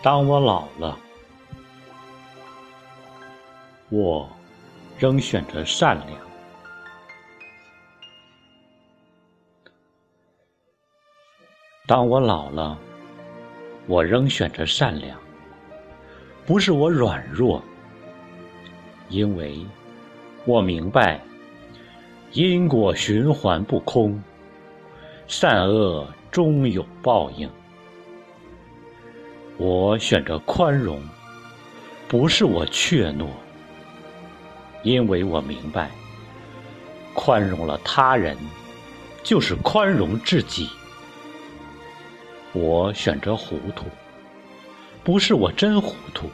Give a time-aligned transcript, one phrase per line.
[0.00, 0.96] 当我老了，
[3.88, 4.30] 我
[4.96, 6.16] 仍选择善良。
[11.84, 12.78] 当我老了，
[13.88, 15.18] 我仍选择善良。
[16.46, 17.60] 不是我软弱，
[19.08, 19.66] 因为
[20.44, 21.20] 我明白
[22.32, 24.22] 因果循环不空，
[25.26, 27.50] 善恶终有报应。
[29.58, 31.02] 我选择宽容，
[32.06, 33.26] 不是我怯懦，
[34.84, 35.90] 因为我明白，
[37.12, 38.36] 宽容了他人，
[39.24, 40.70] 就是宽容自己。
[42.52, 43.86] 我选择糊涂，
[45.02, 46.30] 不是我真糊涂，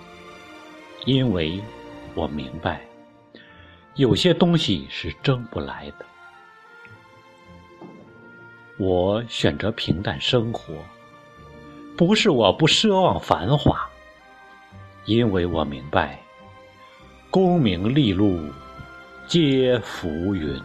[1.06, 1.58] 因为
[2.14, 2.82] 我明白，
[3.94, 6.04] 有些东西是争不来的。
[8.76, 10.74] 我选择平淡生活。
[11.96, 13.88] 不是我不奢望繁华，
[15.04, 16.18] 因为我明白，
[17.30, 18.50] 功名利禄
[19.28, 20.60] 皆浮云。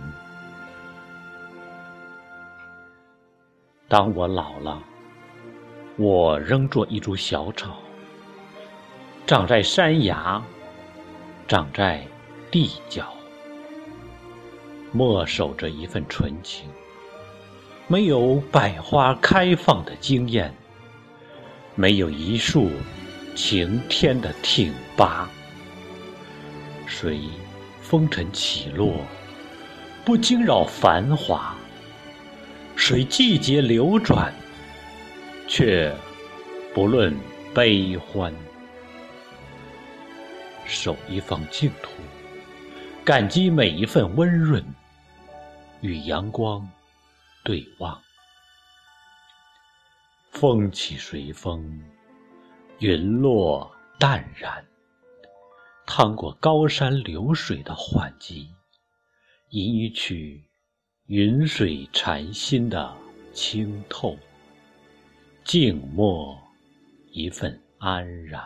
[3.87, 4.81] 当我老了，
[5.97, 7.77] 我仍做一株小草，
[9.27, 10.41] 长在山崖，
[11.47, 12.03] 长在
[12.49, 13.05] 地角，
[14.91, 16.67] 默守着一份纯情，
[17.87, 20.51] 没有百花开放的惊艳。
[21.79, 22.69] 没有一束
[23.35, 25.29] 晴天的挺拔，
[26.85, 27.21] 谁
[27.81, 28.93] 风尘起落，
[30.03, 31.55] 不惊扰繁华；
[32.75, 34.33] 谁季节流转，
[35.47, 35.89] 却
[36.73, 37.17] 不论
[37.53, 38.33] 悲欢。
[40.65, 41.91] 守一方净土，
[43.05, 44.61] 感激每一份温润，
[45.79, 46.69] 与阳光
[47.41, 47.97] 对望。
[50.39, 51.83] 风起随风，
[52.77, 53.69] 云落
[53.99, 54.65] 淡然。
[55.85, 58.47] 趟过高山流水的缓急，
[59.49, 60.41] 吟一曲
[61.07, 62.95] 云水禅心的
[63.33, 64.17] 清透，
[65.43, 66.37] 静默
[67.11, 68.41] 一份安然。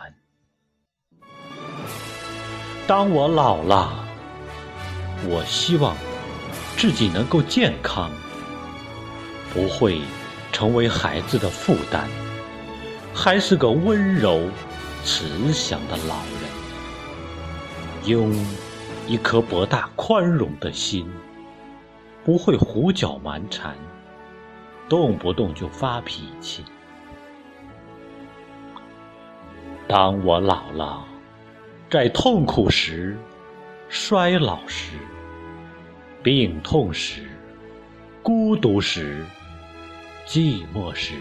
[2.88, 4.04] 当我老了，
[5.28, 5.96] 我希望
[6.76, 8.10] 自己能够健康，
[9.52, 10.00] 不会。
[10.54, 12.04] 成为孩子的负担，
[13.12, 14.48] 还是个温柔
[15.02, 18.32] 慈祥的老人，用
[19.08, 21.04] 一颗博大宽容的心，
[22.24, 23.74] 不会胡搅蛮缠，
[24.88, 26.64] 动不动就发脾气。
[29.88, 31.04] 当我老了，
[31.90, 33.18] 在痛苦时、
[33.88, 34.98] 衰老时、
[36.22, 37.28] 病痛时、
[38.22, 39.26] 孤独时。
[40.26, 41.14] 寂寞时，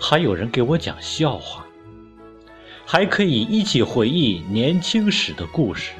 [0.00, 1.66] 还有人给我讲笑话，
[2.86, 5.92] 还可以一起回忆年轻时的故事。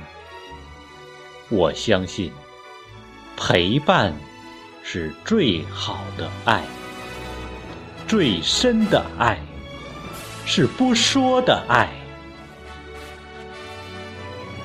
[1.49, 2.31] 我相信，
[3.37, 4.15] 陪伴
[4.83, 6.63] 是最好的爱，
[8.07, 9.39] 最深的爱
[10.47, 11.89] 是不说的爱。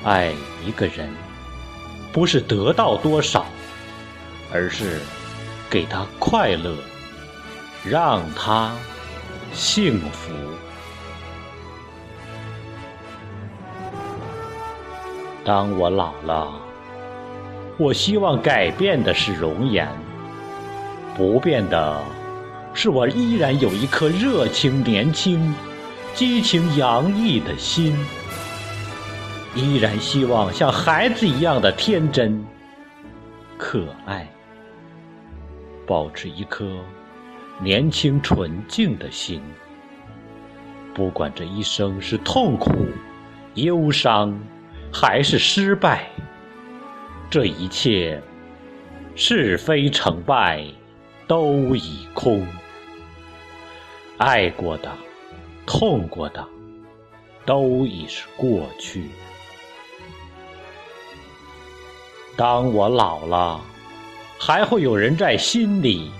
[0.04, 0.32] 爱
[0.64, 1.10] 一个人，
[2.12, 3.44] 不是得到多少，
[4.52, 5.00] 而是
[5.68, 6.76] 给他快乐。
[7.86, 8.74] 让他
[9.52, 10.32] 幸福。
[15.44, 16.50] 当我老了，
[17.76, 19.86] 我希望改变的是容颜，
[21.14, 22.02] 不变的
[22.72, 25.54] 是我依然有一颗热情年轻、
[26.14, 27.94] 激情洋溢的心，
[29.54, 32.42] 依然希望像孩子一样的天真、
[33.58, 34.26] 可爱，
[35.86, 36.64] 保持一颗。
[37.60, 39.40] 年轻纯净的心，
[40.92, 42.72] 不管这一生是痛苦、
[43.54, 44.38] 忧伤，
[44.92, 46.10] 还是失败，
[47.30, 48.20] 这一切
[49.14, 50.66] 是非成败
[51.26, 52.46] 都已空。
[54.18, 54.92] 爱过的、
[55.64, 56.46] 痛过的，
[57.46, 59.10] 都已是过去。
[62.36, 63.60] 当我老了，
[64.38, 66.10] 还会有人在心里。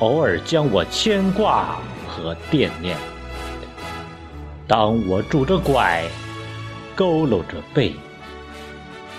[0.00, 2.96] 偶尔将我牵挂和惦念。
[4.66, 6.04] 当我拄着拐，
[6.96, 7.94] 佝偻着背，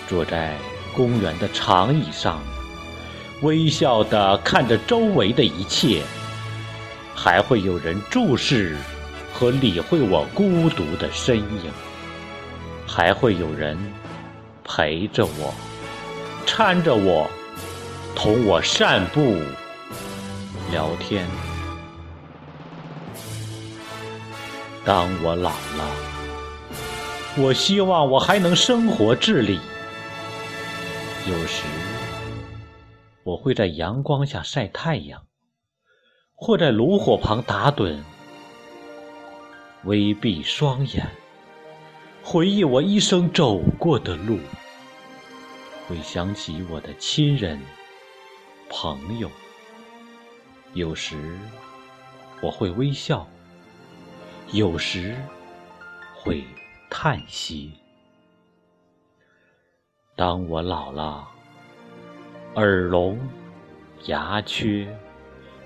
[0.06, 0.56] 坐在
[0.94, 2.40] 公园的长椅上，
[3.42, 6.02] 微笑地看着周围的一切，
[7.14, 8.76] 还会有人注视
[9.32, 11.72] 和理会我孤独的身影，
[12.86, 13.76] 还会有人
[14.62, 15.54] 陪着我，
[16.46, 17.28] 搀着我，
[18.14, 19.36] 同我散步。
[20.70, 21.26] 聊天，
[24.84, 25.90] 当我老了，
[27.38, 29.58] 我希望我还能生活自理。
[31.26, 31.64] 有时，
[33.24, 35.24] 我会在阳光下晒太阳，
[36.34, 38.02] 或在炉火旁打盹，
[39.84, 41.08] 微闭双眼，
[42.22, 44.38] 回忆我一生走过的路，
[45.88, 47.58] 会想起我的亲人、
[48.68, 49.30] 朋友。
[50.74, 51.16] 有时，
[52.40, 53.26] 我会微笑。
[54.52, 55.14] 有时
[56.14, 56.42] 会
[56.88, 57.72] 叹息。
[60.16, 61.28] 当我老了，
[62.54, 63.18] 耳聋、
[64.06, 64.88] 牙缺、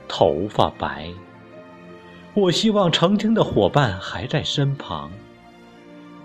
[0.08, 1.12] 头发白，
[2.34, 5.10] 我希望曾经的伙伴还在身旁，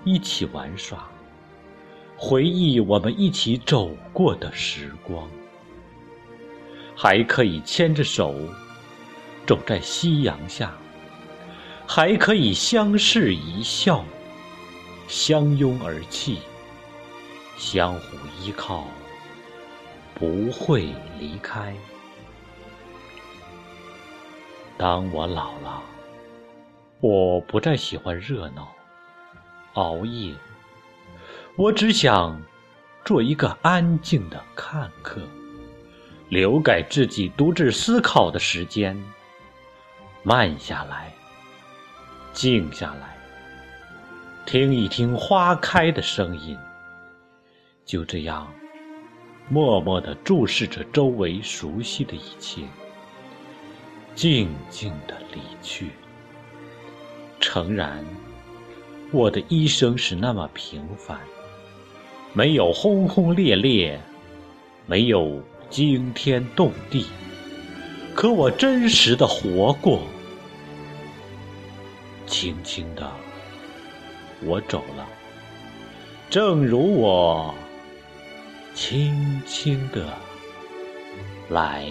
[0.04, 1.08] 一起玩耍，
[2.18, 5.30] 回忆我们一起走过的时光，
[6.96, 8.34] 还可以牵着手
[9.48, 10.72] 走在夕阳下。
[11.90, 14.04] 还可以相视一笑，
[15.08, 16.40] 相拥而泣，
[17.58, 18.86] 相互依靠，
[20.14, 21.74] 不会离开。
[24.78, 25.82] 当我老了，
[27.00, 28.68] 我不再喜欢热闹、
[29.76, 30.36] 熬夜，
[31.56, 32.40] 我只想
[33.06, 35.22] 做一个安静的看客，
[36.28, 39.02] 留给自己独自思考的时间，
[40.24, 41.14] 慢下来。
[42.34, 43.18] 静下来，
[44.46, 46.56] 听一听花开的声音。
[47.84, 48.48] 就这样，
[49.50, 52.62] 默默地注视着周围熟悉的一切，
[54.14, 55.90] 静静地离去。
[57.40, 58.06] 诚然，
[59.12, 61.18] 我的一生是那么平凡，
[62.34, 64.00] 没有轰轰烈烈，
[64.86, 67.08] 没有惊天动地，
[68.18, 70.02] 可我真实的活过。
[72.26, 73.08] 轻轻的，
[74.44, 75.08] 我走了，
[76.28, 77.54] 正如我
[78.74, 80.18] 轻轻的
[81.50, 81.88] 来。